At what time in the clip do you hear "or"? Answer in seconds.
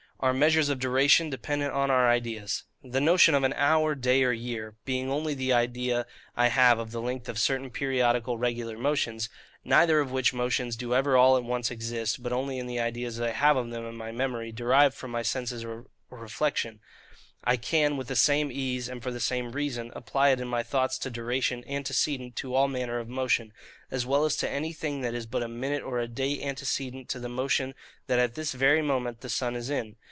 4.23-4.31, 15.65-15.87, 25.81-25.97